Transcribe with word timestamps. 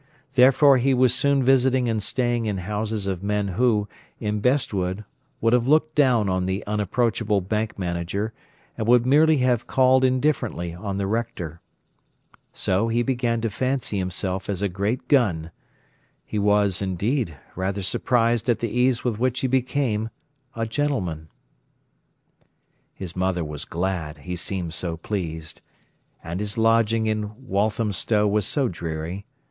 Therefore 0.33 0.77
he 0.79 0.95
was 0.95 1.13
soon 1.13 1.43
visiting 1.43 1.87
and 1.87 2.01
staying 2.01 2.47
in 2.47 2.57
houses 2.57 3.05
of 3.05 3.21
men 3.21 3.49
who, 3.49 3.87
in 4.19 4.39
Bestwood, 4.39 5.05
would 5.41 5.53
have 5.53 5.67
looked 5.67 5.93
down 5.93 6.27
on 6.27 6.47
the 6.47 6.65
unapproachable 6.65 7.39
bank 7.41 7.77
manager, 7.77 8.33
and 8.75 8.87
would 8.87 9.05
merely 9.05 9.37
have 9.45 9.67
called 9.67 10.03
indifferently 10.03 10.73
on 10.73 10.97
the 10.97 11.05
Rector. 11.05 11.61
So 12.51 12.87
he 12.87 13.03
began 13.03 13.41
to 13.41 13.51
fancy 13.51 13.99
himself 13.99 14.49
as 14.49 14.63
a 14.63 14.67
great 14.67 15.07
gun. 15.07 15.51
He 16.25 16.39
was, 16.39 16.81
indeed, 16.81 17.37
rather 17.55 17.83
surprised 17.83 18.49
at 18.49 18.57
the 18.57 18.71
ease 18.75 19.03
with 19.03 19.19
which 19.19 19.41
he 19.41 19.47
became 19.47 20.09
a 20.55 20.65
gentleman. 20.65 21.29
His 22.95 23.15
mother 23.15 23.43
was 23.43 23.65
glad, 23.65 24.17
he 24.17 24.35
seemed 24.35 24.73
so 24.73 24.97
pleased. 24.97 25.61
And 26.23 26.39
his 26.39 26.57
lodging 26.57 27.05
in 27.05 27.45
Walthamstow 27.47 28.27
was 28.27 28.47
so 28.47 28.67
dreary. 28.67 29.27